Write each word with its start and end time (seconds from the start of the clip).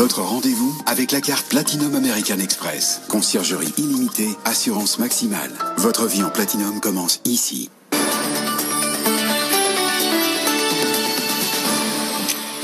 Votre 0.00 0.22
rendez-vous 0.22 0.74
avec 0.86 1.12
la 1.12 1.20
carte 1.20 1.46
Platinum 1.50 1.94
American 1.94 2.38
Express. 2.38 3.02
Conciergerie 3.10 3.70
illimitée, 3.76 4.30
assurance 4.46 4.98
maximale. 4.98 5.50
Votre 5.76 6.06
vie 6.06 6.22
en 6.22 6.30
Platinum 6.30 6.80
commence 6.80 7.20
ici. 7.26 7.68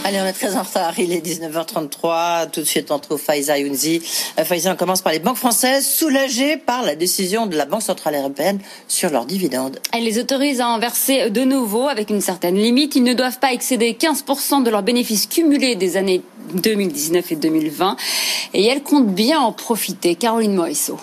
Allez, 0.03 0.21
on 0.21 0.25
est 0.25 0.33
très 0.33 0.57
en 0.57 0.63
retard. 0.63 0.99
Il 0.99 1.13
est 1.13 1.21
19h33. 1.21 2.51
Tout 2.53 2.61
de 2.61 2.65
suite, 2.65 2.91
on 2.91 2.99
trouve 2.99 3.21
Faiza 3.21 3.59
Younzi. 3.59 4.01
Euh, 4.39 4.45
Faiza, 4.45 4.73
on 4.73 4.77
commence 4.77 5.03
par 5.03 5.13
les 5.13 5.19
banques 5.19 5.37
françaises, 5.37 5.87
soulagées 5.87 6.57
par 6.57 6.85
la 6.85 6.95
décision 6.95 7.47
de 7.47 7.57
la 7.57 7.67
Banque 7.67 7.83
Centrale 7.83 8.15
Européenne 8.15 8.61
sur 8.89 9.11
leurs 9.11 9.27
dividendes. 9.27 9.79
Elle 9.93 10.05
les 10.05 10.19
autorise 10.19 10.63
à 10.63 10.69
en 10.69 10.79
verser 10.79 11.29
de 11.29 11.43
nouveau 11.43 11.87
avec 11.89 12.09
une 12.09 12.23
certaine 12.23 12.55
limite. 12.55 12.97
Ils 12.97 13.03
ne 13.03 13.13
doivent 13.13 13.41
pas 13.41 13.53
excéder 13.53 13.93
15% 14.01 14.63
de 14.63 14.71
leurs 14.71 14.85
bénéfices 14.85 15.27
cumulés 15.27 15.75
des 15.75 15.99
années 15.99 16.23
2019 16.55 17.33
et 17.33 17.37
2020. 17.37 17.97
Et 18.55 18.65
elle 18.65 18.83
compte 18.83 19.09
bien 19.09 19.41
en 19.41 19.53
profiter. 19.53 20.15
Caroline 20.15 20.55
Morisseau. 20.55 20.99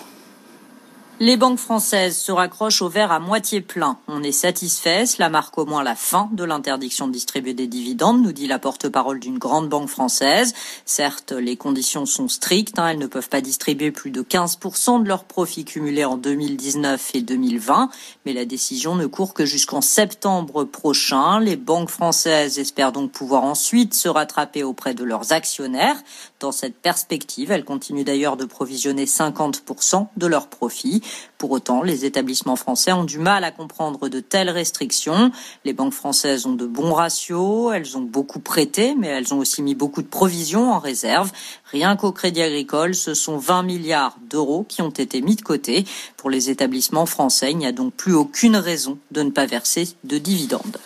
Les 1.20 1.36
banques 1.36 1.60
françaises 1.60 2.18
se 2.18 2.32
raccrochent 2.32 2.82
au 2.82 2.88
verre 2.88 3.12
à 3.12 3.20
moitié 3.20 3.60
plein. 3.60 3.98
On 4.08 4.24
est 4.24 4.32
satisfait, 4.32 5.06
cela 5.06 5.28
marque 5.28 5.56
au 5.58 5.64
moins 5.64 5.84
la 5.84 5.94
fin 5.94 6.28
de 6.32 6.42
l'interdiction 6.42 7.06
de 7.06 7.12
distribuer 7.12 7.54
des 7.54 7.68
dividendes, 7.68 8.20
nous 8.20 8.32
dit 8.32 8.48
la 8.48 8.58
porte-parole 8.58 9.20
d'une 9.20 9.38
grande 9.38 9.68
banque 9.68 9.88
française. 9.88 10.54
Certes, 10.84 11.30
les 11.30 11.56
conditions 11.56 12.04
sont 12.04 12.26
strictes, 12.26 12.80
hein, 12.80 12.88
elles 12.88 12.98
ne 12.98 13.06
peuvent 13.06 13.28
pas 13.28 13.40
distribuer 13.40 13.92
plus 13.92 14.10
de 14.10 14.22
15% 14.22 15.04
de 15.04 15.08
leurs 15.08 15.22
profits 15.22 15.64
cumulés 15.64 16.04
en 16.04 16.16
2019 16.16 17.12
et 17.14 17.20
2020, 17.20 17.90
mais 18.26 18.32
la 18.32 18.44
décision 18.44 18.96
ne 18.96 19.06
court 19.06 19.34
que 19.34 19.46
jusqu'en 19.46 19.82
septembre 19.82 20.64
prochain. 20.64 21.38
Les 21.38 21.56
banques 21.56 21.90
françaises 21.90 22.58
espèrent 22.58 22.90
donc 22.90 23.12
pouvoir 23.12 23.44
ensuite 23.44 23.94
se 23.94 24.08
rattraper 24.08 24.64
auprès 24.64 24.94
de 24.94 25.04
leurs 25.04 25.30
actionnaires. 25.30 26.02
Dans 26.40 26.50
cette 26.50 26.76
perspective, 26.76 27.52
elles 27.52 27.64
continuent 27.64 28.04
d'ailleurs 28.04 28.36
de 28.36 28.46
provisionner 28.46 29.04
50% 29.04 30.08
de 30.16 30.26
leurs 30.26 30.48
profits. 30.48 31.02
Pour 31.38 31.50
autant, 31.50 31.82
les 31.82 32.04
établissements 32.04 32.56
français 32.56 32.92
ont 32.92 33.04
du 33.04 33.18
mal 33.18 33.44
à 33.44 33.50
comprendre 33.50 34.08
de 34.08 34.20
telles 34.20 34.50
restrictions. 34.50 35.30
Les 35.64 35.72
banques 35.72 35.92
françaises 35.92 36.46
ont 36.46 36.54
de 36.54 36.66
bons 36.66 36.92
ratios, 36.92 37.72
elles 37.74 37.96
ont 37.96 38.02
beaucoup 38.02 38.40
prêté, 38.40 38.94
mais 38.94 39.08
elles 39.08 39.34
ont 39.34 39.38
aussi 39.38 39.62
mis 39.62 39.74
beaucoup 39.74 40.02
de 40.02 40.06
provisions 40.06 40.72
en 40.72 40.78
réserve. 40.78 41.30
Rien 41.70 41.96
qu'au 41.96 42.12
Crédit 42.12 42.42
Agricole, 42.42 42.94
ce 42.94 43.14
sont 43.14 43.36
20 43.36 43.62
milliards 43.64 44.16
d'euros 44.30 44.64
qui 44.68 44.82
ont 44.82 44.90
été 44.90 45.20
mis 45.20 45.36
de 45.36 45.42
côté. 45.42 45.84
Pour 46.16 46.30
les 46.30 46.50
établissements 46.50 47.06
français, 47.06 47.50
il 47.50 47.58
n'y 47.58 47.66
a 47.66 47.72
donc 47.72 47.94
plus 47.94 48.14
aucune 48.14 48.56
raison 48.56 48.98
de 49.10 49.22
ne 49.22 49.30
pas 49.30 49.46
verser 49.46 49.88
de 50.04 50.18
dividendes. 50.18 50.78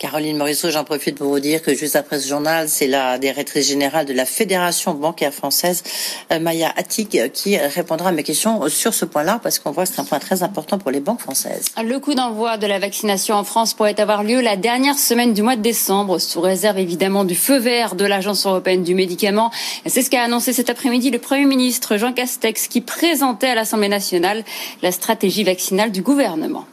Caroline 0.00 0.38
Morisseau, 0.38 0.70
j'en 0.70 0.84
profite 0.84 1.18
pour 1.18 1.28
vous 1.28 1.40
dire 1.40 1.60
que 1.60 1.74
juste 1.74 1.94
après 1.94 2.18
ce 2.18 2.26
journal, 2.26 2.70
c'est 2.70 2.86
la 2.86 3.18
directrice 3.18 3.68
générale 3.68 4.06
de 4.06 4.14
la 4.14 4.24
Fédération 4.24 4.94
bancaire 4.94 5.34
française, 5.34 5.82
euh, 6.32 6.40
Maya 6.40 6.72
Attic, 6.74 7.18
qui 7.34 7.58
répondra 7.58 8.08
à 8.08 8.12
mes 8.12 8.22
questions 8.22 8.66
sur 8.70 8.94
ce 8.94 9.04
point-là, 9.04 9.40
parce 9.42 9.58
qu'on 9.58 9.72
voit 9.72 9.84
que 9.84 9.90
c'est 9.92 10.00
un 10.00 10.04
point 10.04 10.18
très 10.18 10.42
important 10.42 10.78
pour 10.78 10.90
les 10.90 11.00
banques 11.00 11.20
françaises. 11.20 11.66
Le 11.84 11.98
coup 11.98 12.14
d'envoi 12.14 12.56
de 12.56 12.66
la 12.66 12.78
vaccination 12.78 13.34
en 13.34 13.44
France 13.44 13.74
pourrait 13.74 14.00
avoir 14.00 14.24
lieu 14.24 14.40
la 14.40 14.56
dernière 14.56 14.98
semaine 14.98 15.34
du 15.34 15.42
mois 15.42 15.56
de 15.56 15.60
décembre, 15.60 16.18
sous 16.18 16.40
réserve 16.40 16.78
évidemment 16.78 17.24
du 17.24 17.34
feu 17.34 17.58
vert 17.58 17.94
de 17.94 18.06
l'Agence 18.06 18.46
européenne 18.46 18.82
du 18.82 18.94
médicament. 18.94 19.50
C'est 19.84 20.00
ce 20.00 20.08
qu'a 20.08 20.22
annoncé 20.22 20.54
cet 20.54 20.70
après-midi 20.70 21.10
le 21.10 21.18
Premier 21.18 21.44
ministre 21.44 21.98
Jean 21.98 22.14
Castex, 22.14 22.68
qui 22.68 22.80
présentait 22.80 23.48
à 23.48 23.54
l'Assemblée 23.54 23.88
nationale 23.88 24.44
la 24.80 24.92
stratégie 24.92 25.44
vaccinale 25.44 25.92
du 25.92 26.00
gouvernement. 26.00 26.64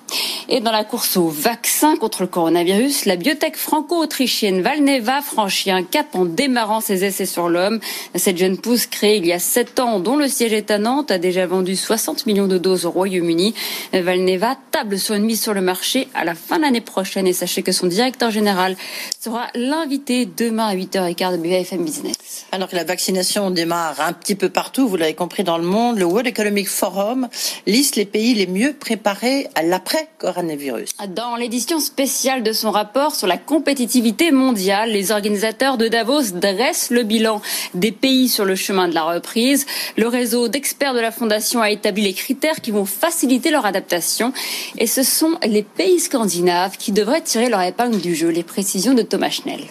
Et 0.49 0.61
dans 0.61 0.71
la 0.71 0.85
course 0.85 1.17
au 1.17 1.27
vaccin 1.27 1.97
contre 1.97 2.21
le 2.21 2.27
coronavirus, 2.27 3.03
biotech 3.17 3.57
franco-autrichienne 3.57 4.61
Valneva 4.61 5.21
franchit 5.21 5.71
un 5.71 5.83
cap 5.83 6.07
en 6.13 6.25
démarrant 6.25 6.81
ses 6.81 7.03
essais 7.03 7.25
sur 7.25 7.49
l'homme. 7.49 7.79
Cette 8.15 8.37
jeune 8.37 8.57
pousse 8.57 8.85
créée 8.85 9.17
il 9.17 9.25
y 9.25 9.33
a 9.33 9.39
sept 9.39 9.79
ans, 9.79 9.99
dont 9.99 10.15
le 10.15 10.27
siège 10.27 10.53
est 10.53 10.71
à 10.71 10.77
Nantes, 10.77 11.11
a 11.11 11.17
déjà 11.17 11.45
vendu 11.45 11.75
60 11.75 12.25
millions 12.25 12.47
de 12.47 12.57
doses 12.57 12.85
au 12.85 12.91
Royaume-Uni. 12.91 13.53
Valneva 13.93 14.55
table 14.71 14.99
sur 14.99 15.15
une 15.15 15.23
mise 15.23 15.41
sur 15.41 15.53
le 15.53 15.61
marché 15.61 16.07
à 16.13 16.23
la 16.23 16.35
fin 16.35 16.57
de 16.57 16.61
l'année 16.61 16.81
prochaine 16.81 17.27
et 17.27 17.33
sachez 17.33 17.63
que 17.63 17.71
son 17.71 17.87
directeur 17.87 18.31
général 18.31 18.77
sera 19.19 19.47
l'invité 19.55 20.25
demain 20.25 20.67
à 20.67 20.75
8h15 20.75 21.31
de 21.33 21.37
BFM 21.37 21.83
Business. 21.83 22.45
Alors 22.51 22.69
que 22.69 22.75
la 22.75 22.83
vaccination 22.83 23.51
démarre 23.51 23.99
un 23.99 24.13
petit 24.13 24.35
peu 24.35 24.49
partout, 24.49 24.87
vous 24.87 24.95
l'avez 24.95 25.15
compris 25.15 25.43
dans 25.43 25.57
le 25.57 25.65
monde, 25.65 25.97
le 25.97 26.05
World 26.05 26.27
Economic 26.27 26.67
Forum 26.67 27.27
liste 27.65 27.95
les 27.95 28.05
pays 28.05 28.33
les 28.33 28.47
mieux 28.47 28.73
préparés 28.73 29.47
à 29.55 29.63
l'après-coronavirus. 29.63 30.91
Dans 31.09 31.35
l'édition 31.35 31.79
spéciale 31.79 32.43
de 32.43 32.53
son 32.53 32.71
rapport 32.71 33.06
sur 33.15 33.27
la 33.27 33.37
compétitivité 33.37 34.31
mondiale, 34.31 34.91
les 34.91 35.11
organisateurs 35.11 35.77
de 35.77 35.87
Davos 35.87 36.31
dressent 36.33 36.89
le 36.89 37.03
bilan 37.03 37.41
des 37.73 37.91
pays 37.91 38.29
sur 38.29 38.45
le 38.45 38.55
chemin 38.55 38.87
de 38.87 38.93
la 38.93 39.03
reprise. 39.03 39.65
Le 39.97 40.07
réseau 40.07 40.47
d'experts 40.47 40.93
de 40.93 40.99
la 40.99 41.11
Fondation 41.11 41.61
a 41.61 41.71
établi 41.71 42.03
les 42.03 42.13
critères 42.13 42.61
qui 42.61 42.71
vont 42.71 42.85
faciliter 42.85 43.51
leur 43.51 43.65
adaptation. 43.65 44.33
Et 44.77 44.87
ce 44.87 45.03
sont 45.03 45.37
les 45.45 45.63
pays 45.63 45.99
scandinaves 45.99 46.77
qui 46.77 46.91
devraient 46.91 47.21
tirer 47.21 47.49
leur 47.49 47.61
épingle 47.61 47.99
du 47.99 48.15
jeu. 48.15 48.29
Les 48.29 48.43
précisions 48.43 48.93
de 48.93 49.01
Thomas 49.01 49.29
Schnell. 49.29 49.65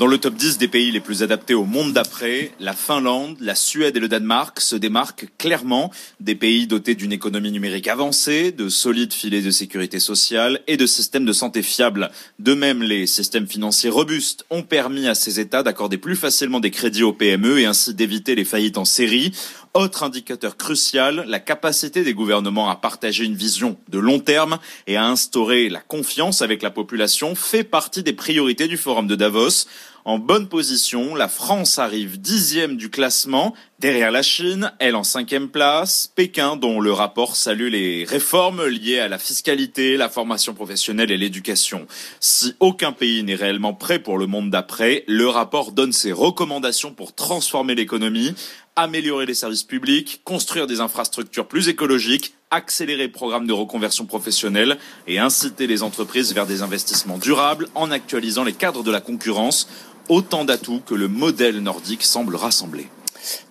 Dans 0.00 0.06
le 0.06 0.16
top 0.16 0.34
10 0.34 0.56
des 0.56 0.66
pays 0.66 0.90
les 0.90 1.00
plus 1.00 1.22
adaptés 1.22 1.52
au 1.52 1.66
monde 1.66 1.92
d'après, 1.92 2.52
la 2.58 2.72
Finlande, 2.72 3.36
la 3.38 3.54
Suède 3.54 3.98
et 3.98 4.00
le 4.00 4.08
Danemark 4.08 4.58
se 4.58 4.74
démarquent 4.74 5.26
clairement. 5.36 5.90
Des 6.20 6.34
pays 6.34 6.66
dotés 6.66 6.94
d'une 6.94 7.12
économie 7.12 7.52
numérique 7.52 7.86
avancée, 7.86 8.50
de 8.50 8.70
solides 8.70 9.12
filets 9.12 9.42
de 9.42 9.50
sécurité 9.50 10.00
sociale 10.00 10.62
et 10.66 10.78
de 10.78 10.86
systèmes 10.86 11.26
de 11.26 11.34
santé 11.34 11.60
fiables. 11.60 12.10
De 12.38 12.54
même, 12.54 12.82
les 12.82 13.06
systèmes 13.06 13.46
financiers 13.46 13.90
robustes 13.90 14.46
ont 14.48 14.62
permis 14.62 15.06
à 15.06 15.14
ces 15.14 15.38
États 15.38 15.62
d'accorder 15.62 15.98
plus 15.98 16.16
facilement 16.16 16.60
des 16.60 16.70
crédits 16.70 17.02
aux 17.02 17.12
PME 17.12 17.58
et 17.58 17.66
ainsi 17.66 17.92
d'éviter 17.92 18.34
les 18.34 18.46
faillites 18.46 18.78
en 18.78 18.86
série. 18.86 19.32
Autre 19.74 20.02
indicateur 20.02 20.56
crucial, 20.56 21.24
la 21.28 21.38
capacité 21.38 22.02
des 22.02 22.14
gouvernements 22.14 22.70
à 22.70 22.74
partager 22.74 23.24
une 23.24 23.36
vision 23.36 23.76
de 23.88 24.00
long 24.00 24.18
terme 24.18 24.58
et 24.88 24.96
à 24.96 25.04
instaurer 25.04 25.68
la 25.68 25.78
confiance 25.78 26.42
avec 26.42 26.62
la 26.62 26.70
population 26.70 27.36
fait 27.36 27.62
partie 27.62 28.02
des 28.02 28.14
priorités 28.14 28.66
du 28.66 28.76
Forum 28.78 29.06
de 29.06 29.14
Davos. 29.14 29.66
En 30.06 30.18
bonne 30.18 30.48
position, 30.48 31.14
la 31.14 31.28
France 31.28 31.78
arrive 31.78 32.20
dixième 32.20 32.78
du 32.78 32.88
classement, 32.88 33.54
derrière 33.80 34.10
la 34.10 34.22
Chine, 34.22 34.72
elle 34.78 34.96
en 34.96 35.04
cinquième 35.04 35.50
place, 35.50 36.10
Pékin 36.14 36.56
dont 36.56 36.80
le 36.80 36.92
rapport 36.92 37.36
salue 37.36 37.68
les 37.68 38.04
réformes 38.04 38.66
liées 38.66 39.00
à 39.00 39.08
la 39.08 39.18
fiscalité, 39.18 39.98
la 39.98 40.08
formation 40.08 40.54
professionnelle 40.54 41.10
et 41.10 41.18
l'éducation. 41.18 41.86
Si 42.18 42.54
aucun 42.60 42.92
pays 42.92 43.22
n'est 43.24 43.34
réellement 43.34 43.74
prêt 43.74 43.98
pour 43.98 44.16
le 44.16 44.26
monde 44.26 44.48
d'après, 44.48 45.04
le 45.06 45.28
rapport 45.28 45.72
donne 45.72 45.92
ses 45.92 46.12
recommandations 46.12 46.94
pour 46.94 47.14
transformer 47.14 47.74
l'économie, 47.74 48.34
améliorer 48.76 49.26
les 49.26 49.34
services 49.34 49.64
publics, 49.64 50.22
construire 50.24 50.66
des 50.66 50.80
infrastructures 50.80 51.46
plus 51.46 51.68
écologiques, 51.68 52.34
accélérer 52.50 53.06
le 53.06 53.12
programme 53.12 53.46
de 53.46 53.52
reconversion 53.52 54.06
professionnelle 54.06 54.78
et 55.06 55.18
inciter 55.18 55.66
les 55.66 55.82
entreprises 55.82 56.34
vers 56.34 56.46
des 56.46 56.62
investissements 56.62 57.18
durables 57.18 57.68
en 57.74 57.90
actualisant 57.90 58.42
les 58.42 58.52
cadres 58.52 58.82
de 58.82 58.90
la 58.90 59.00
concurrence 59.00 59.68
autant 60.10 60.44
d'atouts 60.44 60.82
que 60.84 60.94
le 60.94 61.08
modèle 61.08 61.60
nordique 61.60 62.02
semble 62.02 62.36
rassembler. 62.36 62.88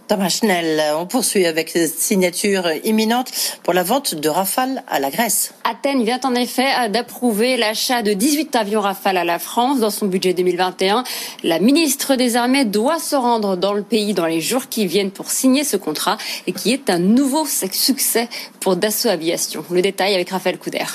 Thomas 0.09 0.29
Schnell, 0.29 0.81
on 0.97 1.05
poursuit 1.05 1.45
avec 1.45 1.69
cette 1.69 1.93
signature 1.95 2.63
imminente 2.83 3.31
pour 3.61 3.75
la 3.75 3.83
vente 3.83 4.15
de 4.15 4.27
Rafale 4.27 4.83
à 4.87 4.99
la 4.99 5.11
Grèce. 5.11 5.53
Athènes 5.63 6.03
vient 6.03 6.19
en 6.23 6.33
effet 6.33 6.89
d'approuver 6.89 7.57
l'achat 7.57 8.01
de 8.01 8.13
18 8.13 8.55
avions 8.55 8.81
Rafale 8.81 9.17
à 9.17 9.23
la 9.23 9.37
France 9.37 9.79
dans 9.79 9.91
son 9.91 10.07
budget 10.07 10.33
2021. 10.33 11.03
La 11.43 11.59
ministre 11.59 12.15
des 12.15 12.37
Armées 12.37 12.65
doit 12.65 12.97
se 12.97 13.15
rendre 13.15 13.55
dans 13.55 13.73
le 13.73 13.83
pays 13.83 14.15
dans 14.15 14.25
les 14.25 14.41
jours 14.41 14.67
qui 14.67 14.87
viennent 14.87 15.11
pour 15.11 15.29
signer 15.29 15.63
ce 15.63 15.77
contrat 15.77 16.17
et 16.47 16.53
qui 16.53 16.73
est 16.73 16.89
un 16.89 16.97
nouveau 16.97 17.45
succès 17.45 18.29
pour 18.59 18.77
Dassault 18.77 19.09
Aviation. 19.09 19.63
Le 19.69 19.83
détail 19.83 20.15
avec 20.15 20.31
Raphaël 20.31 20.57
Couder. 20.57 20.85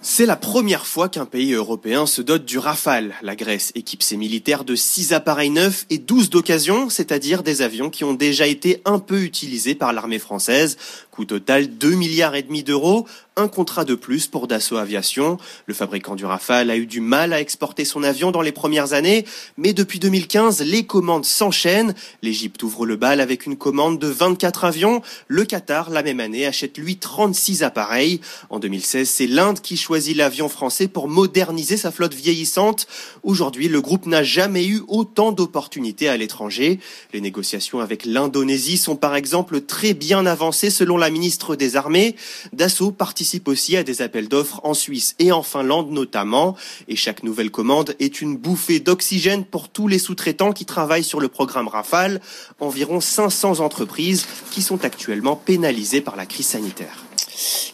C'est 0.00 0.26
la 0.26 0.36
première 0.36 0.86
fois 0.86 1.08
qu'un 1.08 1.26
pays 1.26 1.54
européen 1.54 2.06
se 2.06 2.22
dote 2.22 2.44
du 2.44 2.58
Rafale. 2.58 3.16
La 3.20 3.34
Grèce 3.34 3.72
équipe 3.74 4.04
ses 4.04 4.16
militaires 4.16 4.62
de 4.62 4.76
6 4.76 5.12
appareils 5.12 5.50
neufs 5.50 5.86
et 5.90 5.98
12 5.98 6.30
d'occasion, 6.30 6.88
c'est-à-dire 6.88 7.42
des 7.42 7.62
avions 7.62 7.90
qui 7.90 8.04
ont 8.04 8.14
déjà 8.14 8.46
été 8.46 8.80
un 8.84 9.00
peu 9.00 9.22
utilisés 9.22 9.74
par 9.74 9.92
l'armée 9.92 10.20
française. 10.20 10.76
Coût 11.18 11.24
total 11.24 11.66
2 11.66 11.96
milliards 11.96 12.36
et 12.36 12.44
demi 12.44 12.62
d'euros, 12.62 13.04
un 13.34 13.48
contrat 13.48 13.84
de 13.84 13.94
plus 13.94 14.28
pour 14.28 14.46
Dassault 14.46 14.76
Aviation. 14.76 15.38
Le 15.66 15.74
fabricant 15.74 16.14
du 16.14 16.24
Rafale 16.24 16.70
a 16.70 16.76
eu 16.76 16.86
du 16.86 17.00
mal 17.00 17.32
à 17.32 17.40
exporter 17.40 17.84
son 17.84 18.04
avion 18.04 18.30
dans 18.30 18.40
les 18.40 18.52
premières 18.52 18.92
années, 18.92 19.24
mais 19.56 19.72
depuis 19.72 19.98
2015, 19.98 20.62
les 20.62 20.84
commandes 20.84 21.24
s'enchaînent. 21.24 21.94
L'Égypte 22.22 22.62
ouvre 22.62 22.86
le 22.86 22.94
bal 22.94 23.20
avec 23.20 23.46
une 23.46 23.56
commande 23.56 23.98
de 23.98 24.06
24 24.06 24.64
avions. 24.64 25.02
Le 25.26 25.44
Qatar, 25.44 25.90
la 25.90 26.04
même 26.04 26.20
année, 26.20 26.46
achète 26.46 26.78
lui 26.78 26.98
36 26.98 27.64
appareils. 27.64 28.20
En 28.50 28.60
2016, 28.60 29.08
c'est 29.08 29.26
l'Inde 29.26 29.60
qui 29.60 29.76
choisit 29.76 30.16
l'avion 30.16 30.48
français 30.48 30.86
pour 30.86 31.08
moderniser 31.08 31.76
sa 31.76 31.90
flotte 31.90 32.14
vieillissante. 32.14 32.86
Aujourd'hui, 33.24 33.66
le 33.66 33.80
groupe 33.80 34.06
n'a 34.06 34.22
jamais 34.22 34.66
eu 34.66 34.82
autant 34.86 35.32
d'opportunités 35.32 36.08
à 36.08 36.16
l'étranger. 36.16 36.78
Les 37.12 37.20
négociations 37.20 37.80
avec 37.80 38.04
l'Indonésie 38.04 38.76
sont 38.76 38.96
par 38.96 39.16
exemple 39.16 39.60
très 39.60 39.94
bien 39.94 40.24
avancées 40.26 40.70
selon 40.70 40.96
la 40.96 41.07
ministre 41.10 41.56
des 41.56 41.76
Armées. 41.76 42.16
Dassault 42.52 42.92
participe 42.92 43.48
aussi 43.48 43.76
à 43.76 43.82
des 43.82 44.02
appels 44.02 44.28
d'offres 44.28 44.60
en 44.64 44.74
Suisse 44.74 45.14
et 45.18 45.32
en 45.32 45.42
Finlande 45.42 45.90
notamment. 45.90 46.56
Et 46.88 46.96
chaque 46.96 47.22
nouvelle 47.22 47.50
commande 47.50 47.94
est 47.98 48.20
une 48.20 48.36
bouffée 48.36 48.80
d'oxygène 48.80 49.44
pour 49.44 49.68
tous 49.68 49.88
les 49.88 49.98
sous-traitants 49.98 50.52
qui 50.52 50.64
travaillent 50.64 51.04
sur 51.04 51.20
le 51.20 51.28
programme 51.28 51.68
Rafale. 51.68 52.20
Environ 52.60 53.00
500 53.00 53.60
entreprises 53.60 54.26
qui 54.50 54.62
sont 54.62 54.84
actuellement 54.84 55.36
pénalisées 55.36 56.00
par 56.00 56.16
la 56.16 56.26
crise 56.26 56.46
sanitaire. 56.46 57.07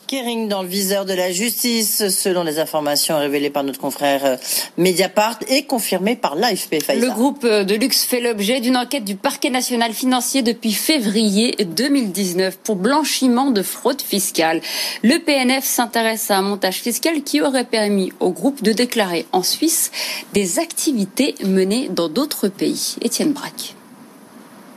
Kering 0.07 0.49
dans 0.49 0.63
le 0.63 0.69
viseur 0.69 1.05
de 1.05 1.15
la 1.15 1.33
justice, 1.33 2.09
selon 2.09 2.43
les 2.43 2.59
informations 2.59 3.19
révélées 3.19 3.51
par 3.51 3.65
notre 3.65 3.81
confrère 3.81 4.25
euh, 4.25 4.37
Mediapart 4.77 5.39
et 5.49 5.65
confirmées 5.65 6.17
par 6.17 6.35
l'AFP. 6.35 6.77
Le 7.01 7.11
groupe 7.11 7.45
euh, 7.45 7.65
de 7.65 7.75
luxe 7.75 8.05
fait 8.05 8.21
l'objet 8.21 8.61
d'une 8.61 8.77
enquête 8.77 9.05
du 9.05 9.17
parquet 9.17 9.51
national 9.51 9.93
financier 9.93 10.43
depuis 10.43 10.73
février 10.73 11.57
2019 11.65 12.59
pour 12.59 12.77
blanchiment 12.77 13.51
de 13.51 13.63
fraude 13.63 14.03
fiscale. 14.03 14.61
Le 15.03 15.19
PNF 15.19 15.65
s'intéresse 15.65 16.31
à 16.31 16.39
un 16.39 16.43
montage 16.43 16.77
fiscal 16.77 17.23
qui 17.23 17.41
aurait 17.41 17.65
permis 17.65 18.13
au 18.21 18.31
groupe 18.31 18.63
de 18.63 18.73
déclarer 18.73 19.27
en 19.33 19.43
Suisse 19.43 19.91
des 20.33 20.59
activités 20.59 21.35
menées 21.45 21.89
dans 21.89 22.09
d'autres 22.09 22.49
pays. 22.49 22.97
Étienne 23.03 23.33
Braque. 23.33 23.75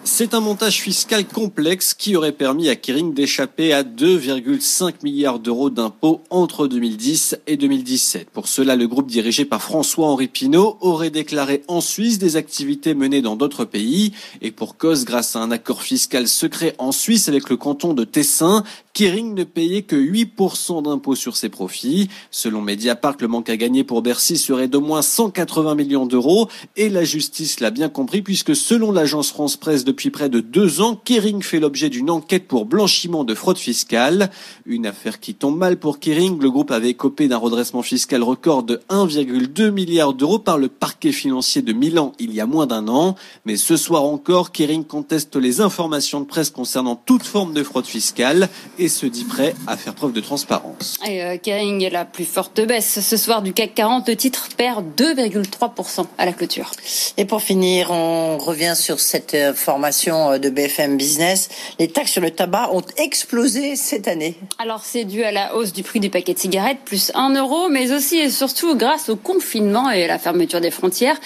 C'est 0.09 0.33
un 0.33 0.39
montage 0.39 0.79
fiscal 0.79 1.27
complexe 1.27 1.93
qui 1.93 2.15
aurait 2.15 2.31
permis 2.31 2.69
à 2.69 2.77
Kering 2.77 3.13
d'échapper 3.13 3.73
à 3.73 3.83
2,5 3.83 5.03
milliards 5.03 5.37
d'euros 5.37 5.69
d'impôts 5.69 6.21
entre 6.29 6.67
2010 6.67 7.39
et 7.45 7.57
2017. 7.57 8.29
Pour 8.29 8.47
cela, 8.47 8.77
le 8.77 8.87
groupe 8.87 9.07
dirigé 9.07 9.43
par 9.43 9.61
François-Henri 9.61 10.29
Pinault 10.29 10.77
aurait 10.79 11.09
déclaré 11.09 11.61
en 11.67 11.81
Suisse 11.81 12.19
des 12.19 12.37
activités 12.37 12.93
menées 12.93 13.21
dans 13.21 13.35
d'autres 13.35 13.65
pays. 13.65 14.13
Et 14.41 14.51
pour 14.51 14.77
cause, 14.77 15.03
grâce 15.03 15.35
à 15.35 15.39
un 15.39 15.51
accord 15.51 15.83
fiscal 15.83 16.29
secret 16.29 16.73
en 16.77 16.93
Suisse 16.93 17.27
avec 17.27 17.49
le 17.49 17.57
canton 17.57 17.93
de 17.93 18.05
Tessin, 18.05 18.63
Kering 18.93 19.35
ne 19.35 19.43
payait 19.43 19.83
que 19.83 19.97
8% 19.97 20.83
d'impôts 20.83 21.15
sur 21.15 21.35
ses 21.35 21.49
profits. 21.49 22.07
Selon 22.31 22.61
Mediapart, 22.61 23.17
le 23.19 23.27
manque 23.27 23.49
à 23.49 23.57
gagner 23.57 23.83
pour 23.83 24.01
Bercy 24.01 24.37
serait 24.37 24.69
d'au 24.69 24.81
moins 24.81 25.01
180 25.01 25.75
millions 25.75 26.05
d'euros. 26.05 26.47
Et 26.77 26.87
la 26.87 27.03
justice 27.03 27.59
l'a 27.59 27.71
bien 27.71 27.89
compris 27.89 28.21
puisque 28.21 28.55
selon 28.55 28.93
l'agence 28.93 29.29
France 29.29 29.57
Presse 29.57 29.83
de 29.83 29.96
depuis 29.97 30.11
près 30.11 30.29
de 30.29 30.41
deux 30.41 30.79
ans, 30.79 30.95
Kering 30.95 31.41
fait 31.41 31.59
l'objet 31.59 31.89
d'une 31.89 32.11
enquête 32.11 32.47
pour 32.47 32.65
blanchiment 32.65 33.23
de 33.23 33.33
fraude 33.33 33.57
fiscale. 33.57 34.29
Une 34.67 34.85
affaire 34.85 35.19
qui 35.19 35.33
tombe 35.33 35.57
mal 35.57 35.77
pour 35.77 35.99
Kering. 35.99 36.39
Le 36.39 36.51
groupe 36.51 36.69
avait 36.69 36.93
copé 36.93 37.27
d'un 37.27 37.37
redressement 37.37 37.81
fiscal 37.81 38.21
record 38.21 38.61
de 38.61 38.79
1,2 38.91 39.71
milliard 39.71 40.13
d'euros 40.13 40.37
par 40.37 40.59
le 40.59 40.67
parquet 40.67 41.11
financier 41.11 41.63
de 41.63 41.73
Milan 41.73 42.11
il 42.19 42.31
y 42.31 42.39
a 42.39 42.45
moins 42.45 42.67
d'un 42.67 42.87
an. 42.89 43.15
Mais 43.45 43.57
ce 43.57 43.75
soir 43.75 44.03
encore, 44.03 44.51
Kering 44.51 44.85
conteste 44.85 45.35
les 45.35 45.61
informations 45.61 46.21
de 46.21 46.27
presse 46.27 46.51
concernant 46.51 46.95
toute 46.95 47.23
forme 47.23 47.55
de 47.55 47.63
fraude 47.63 47.87
fiscale 47.87 48.49
et 48.77 48.89
se 48.89 49.07
dit 49.07 49.23
prêt 49.23 49.55
à 49.65 49.77
faire 49.77 49.95
preuve 49.95 50.13
de 50.13 50.21
transparence. 50.21 50.99
Et 51.07 51.23
euh, 51.23 51.37
Kering 51.37 51.81
est 51.81 51.89
la 51.89 52.05
plus 52.05 52.25
forte 52.25 52.61
baisse. 52.61 52.99
Ce 52.99 53.17
soir 53.17 53.41
du 53.41 53.51
CAC 53.51 53.73
40, 53.73 54.09
le 54.09 54.15
titre 54.15 54.49
perd 54.55 54.85
2,3% 54.95 56.05
à 56.19 56.25
la 56.27 56.33
clôture. 56.33 56.69
Et 57.17 57.25
pour 57.25 57.41
finir, 57.41 57.89
on 57.89 58.37
revient 58.37 58.75
sur 58.75 58.99
cette 58.99 59.33
euh, 59.33 59.55
formation 59.55 59.86
euh, 60.07 60.37
de 60.37 60.49
BFM 60.49 60.97
Business, 60.97 61.49
les 61.79 61.87
taxes 61.87 62.11
sur 62.11 62.21
le 62.21 62.31
tabac 62.31 62.69
ont 62.73 62.83
explosé 62.97 63.75
cette 63.75 64.07
année. 64.07 64.35
Alors 64.59 64.83
c'est 64.83 65.05
dû 65.05 65.23
à 65.23 65.31
la 65.31 65.55
hausse 65.55 65.73
du 65.73 65.83
prix 65.83 65.99
du 65.99 66.09
paquet 66.09 66.33
de 66.33 66.39
cigarettes, 66.39 66.79
plus 66.85 67.11
1 67.15 67.35
euro, 67.35 67.69
mais 67.69 67.91
aussi 67.91 68.17
et 68.17 68.29
surtout 68.29 68.75
grâce 68.75 69.09
au 69.09 69.15
confinement 69.15 69.89
et 69.89 70.03
à 70.03 70.07
la 70.07 70.19
fermeture 70.19 70.61
des 70.61 70.71
frontières. 70.71 71.17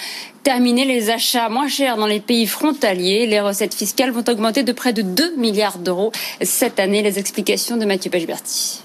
Terminer 0.42 0.84
les 0.84 1.10
achats 1.10 1.48
moins 1.48 1.68
chers 1.68 1.96
dans 1.96 2.06
les 2.06 2.20
pays 2.20 2.46
frontaliers, 2.46 3.26
les 3.26 3.40
recettes 3.40 3.74
fiscales 3.74 4.10
vont 4.10 4.24
augmenter 4.28 4.62
de 4.62 4.72
près 4.72 4.92
de 4.92 5.02
2 5.02 5.36
milliards 5.36 5.78
d'euros 5.78 6.12
cette 6.40 6.80
année. 6.80 7.02
Les 7.02 7.18
explications 7.18 7.76
de 7.76 7.84
Mathieu 7.84 8.10
Pechberti. 8.10 8.80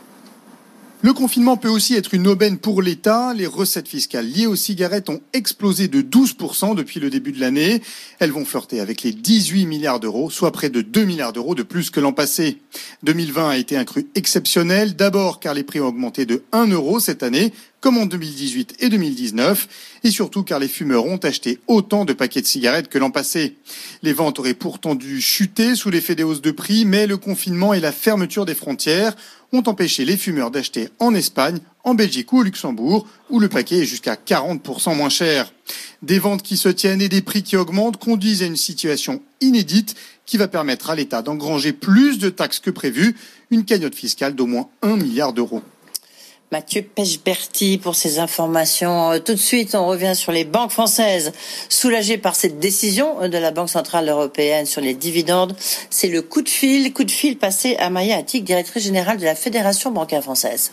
Le 1.04 1.14
confinement 1.14 1.58
peut 1.58 1.70
aussi 1.70 1.94
être 1.94 2.16
une 2.16 2.28
aubaine 2.28 2.58
pour 2.58 2.82
l'État. 2.82 3.32
Les 3.36 3.46
recettes 3.46 3.88
fiscales 3.88 4.26
liées 4.26 4.48
aux 4.48 4.56
cigarettes 4.56 5.10
ont 5.10 5.22
explosé 5.32 5.88
de 5.88 6.02
12% 6.02 6.74
depuis 6.74 7.00
le 7.00 7.12
début 7.12 7.32
de 7.32 7.40
l'année. 7.40 7.84
Elles 8.18 8.32
vont 8.32 8.46
flirter 8.46 8.80
avec 8.80 9.04
les 9.04 9.12
18 9.12 9.68
milliards 9.68 10.00
d'euros, 10.00 10.32
soit 10.32 10.52
près 10.52 10.72
de 10.72 10.82
2 10.82 11.04
milliards 11.04 11.34
d'euros 11.34 11.54
de 11.54 11.62
plus 11.62 11.92
que 11.92 12.00
l'an 12.00 12.14
passé. 12.14 12.58
2020 13.04 13.50
a 13.50 13.58
été 13.58 13.78
un 13.78 13.86
cru 13.86 14.08
exceptionnel, 14.16 14.96
d'abord 14.96 15.40
car 15.40 15.54
les 15.54 15.64
prix 15.64 15.80
ont 15.80 15.88
augmenté 15.88 16.26
de 16.26 16.42
1 16.52 16.66
euro 16.72 17.00
cette 17.00 17.22
année, 17.22 17.54
comme 17.88 18.00
en 18.00 18.06
2018 18.06 18.76
et 18.82 18.90
2019, 18.90 19.70
et 20.04 20.12
surtout 20.12 20.44
car 20.44 20.60
les 20.60 20.68
fumeurs 20.68 21.06
ont 21.06 21.16
acheté 21.16 21.60
autant 21.68 22.04
de 22.04 22.12
paquets 22.12 22.42
de 22.42 22.46
cigarettes 22.46 22.90
que 22.90 22.98
l'an 22.98 23.12
passé. 23.12 23.56
Les 24.04 24.12
ventes 24.12 24.40
auraient 24.40 24.54
pourtant 24.54 24.94
dû 24.94 25.22
chuter 25.22 25.74
sous 25.74 25.90
l'effet 25.90 26.14
des 26.14 26.24
hausses 26.24 26.42
de 26.42 26.52
prix, 26.52 26.84
mais 26.84 27.08
le 27.08 27.16
confinement 27.16 27.74
et 27.74 27.80
la 27.80 27.94
fermeture 27.94 28.46
des 28.46 28.56
frontières 28.56 29.16
ont 29.54 29.64
empêché 29.68 30.04
les 30.04 30.18
fumeurs 30.18 30.52
d'acheter 30.52 30.90
en 31.00 31.16
Espagne, 31.16 31.60
en 31.86 31.94
Belgique 31.94 32.34
ou 32.34 32.40
au 32.40 32.44
Luxembourg, 32.44 33.08
où 33.30 33.40
le 33.40 33.48
paquet 33.48 33.78
est 33.78 33.86
jusqu'à 33.86 34.16
40% 34.16 34.94
moins 34.94 35.08
cher. 35.08 35.54
Des 36.02 36.20
ventes 36.20 36.44
qui 36.44 36.58
se 36.58 36.68
tiennent 36.68 37.02
et 37.02 37.08
des 37.08 37.22
prix 37.22 37.42
qui 37.42 37.56
augmentent 37.56 37.96
conduisent 37.96 38.44
à 38.44 38.48
une 38.48 38.58
situation 38.58 39.22
inédite 39.40 39.96
qui 40.26 40.36
va 40.36 40.50
permettre 40.50 40.90
à 40.90 40.96
l'État 40.96 41.22
d'engranger 41.22 41.72
plus 41.72 42.20
de 42.20 42.28
taxes 42.28 42.60
que 42.60 42.70
prévu, 42.70 43.16
une 43.50 43.64
cagnotte 43.64 43.96
fiscale 43.96 44.36
d'au 44.36 44.46
moins 44.46 44.68
1 44.82 44.98
milliard 44.98 45.32
d'euros. 45.32 45.64
Mathieu 46.50 46.82
Pechberti 46.82 47.78
pour 47.78 47.96
ces 47.96 48.20
informations. 48.20 49.12
Euh, 49.12 49.20
tout 49.20 49.34
de 49.34 49.40
suite, 49.40 49.76
on 49.76 49.86
revient 49.86 50.16
sur 50.16 50.32
les 50.32 50.46
banques 50.46 50.72
françaises. 50.72 51.34
Soulagées 51.68 52.18
par 52.18 52.36
cette 52.36 52.58
décision 52.60 53.28
de 53.28 53.38
la 53.38 53.52
Banque 53.52 53.70
Centrale 53.70 54.08
Européenne 54.08 54.66
sur 54.66 54.80
les 54.80 54.94
dividendes, 54.94 55.56
c'est 55.90 56.08
le 56.08 56.22
coup 56.22 56.42
de 56.42 56.50
fil, 56.50 56.94
coup 56.94 57.04
de 57.04 57.12
fil 57.12 57.38
passé 57.38 57.76
à 57.78 57.90
Maya 57.90 58.18
Attic, 58.18 58.46
directrice 58.46 58.84
générale 58.84 59.18
de 59.18 59.26
la 59.26 59.36
Fédération 59.36 59.92
bancaire 59.92 60.24
française. 60.24 60.72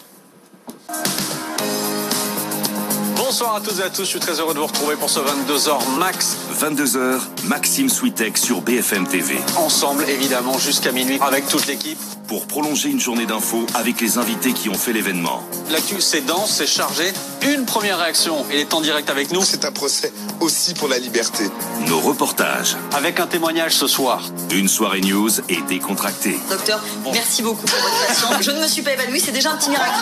Bonsoir 3.36 3.56
à 3.56 3.60
tous 3.60 3.80
et 3.80 3.82
à 3.82 3.90
tous, 3.90 4.04
je 4.04 4.10
suis 4.10 4.20
très 4.20 4.38
heureux 4.38 4.54
de 4.54 4.60
vous 4.60 4.66
retrouver 4.66 4.94
pour 4.94 5.10
ce 5.10 5.18
22h 5.18 5.98
max. 5.98 6.36
22h, 6.56 7.18
Maxime 7.48 7.88
Switek 7.88 8.38
sur 8.38 8.60
BFM 8.60 9.08
TV. 9.08 9.34
Ensemble, 9.56 10.04
évidemment, 10.08 10.56
jusqu'à 10.56 10.92
minuit 10.92 11.18
avec 11.20 11.48
toute 11.48 11.66
l'équipe 11.66 11.98
pour 12.28 12.46
prolonger 12.46 12.90
une 12.90 13.00
journée 13.00 13.26
d'infos 13.26 13.66
avec 13.74 14.00
les 14.00 14.18
invités 14.18 14.52
qui 14.52 14.68
ont 14.68 14.74
fait 14.74 14.92
l'événement. 14.92 15.42
L'actu, 15.72 16.00
c'est 16.00 16.24
dense, 16.24 16.52
c'est 16.58 16.68
chargé. 16.68 17.12
Une 17.46 17.66
première 17.66 17.98
réaction, 17.98 18.46
il 18.50 18.56
est 18.56 18.72
en 18.72 18.80
direct 18.80 19.10
avec 19.10 19.30
nous. 19.30 19.42
C'est 19.42 19.66
un 19.66 19.72
procès 19.72 20.10
aussi 20.40 20.72
pour 20.72 20.88
la 20.88 20.98
liberté. 20.98 21.44
Nos 21.88 22.00
reportages. 22.00 22.74
Avec 22.94 23.20
un 23.20 23.26
témoignage 23.26 23.74
ce 23.74 23.86
soir. 23.86 24.22
Une 24.50 24.66
soirée 24.66 25.02
news 25.02 25.28
et 25.50 25.60
décontractée. 25.68 26.38
Docteur, 26.48 26.82
merci 27.12 27.42
beaucoup 27.42 27.66
pour 27.66 27.78
votre 27.78 28.06
patience. 28.06 28.42
Je 28.42 28.50
ne 28.50 28.62
me 28.62 28.66
suis 28.66 28.80
pas 28.80 28.94
évanouie, 28.94 29.20
c'est 29.20 29.32
déjà 29.32 29.52
un 29.52 29.56
petit 29.58 29.68
miracle. 29.68 29.92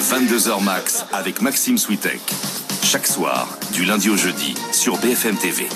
22h 0.00 0.62
max 0.64 1.04
avec 1.12 1.40
Maxime 1.42 1.78
Switek. 1.78 2.20
Chaque 2.82 3.06
soir, 3.06 3.48
du 3.72 3.84
lundi 3.84 4.10
au 4.10 4.16
jeudi, 4.16 4.54
sur 4.72 4.96
BFM 4.98 5.36
TV. 5.36 5.68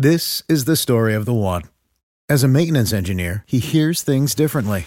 This 0.00 0.44
is 0.48 0.66
the 0.66 0.76
story 0.76 1.14
of 1.14 1.24
the 1.24 1.34
one. 1.34 1.62
As 2.28 2.44
a 2.44 2.48
maintenance 2.48 2.92
engineer, 2.92 3.42
he 3.46 3.58
hears 3.58 4.02
things 4.02 4.36
differently. 4.36 4.86